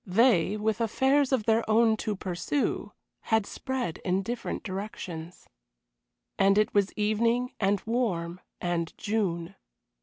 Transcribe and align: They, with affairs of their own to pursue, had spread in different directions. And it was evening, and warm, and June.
They, 0.03 0.57
with 0.57 0.81
affairs 0.81 1.31
of 1.31 1.43
their 1.45 1.63
own 1.69 1.95
to 1.97 2.15
pursue, 2.15 2.91
had 3.25 3.45
spread 3.45 3.99
in 3.99 4.23
different 4.23 4.63
directions. 4.63 5.47
And 6.39 6.57
it 6.57 6.73
was 6.73 6.91
evening, 6.93 7.53
and 7.59 7.81
warm, 7.85 8.41
and 8.59 8.97
June. 8.97 9.53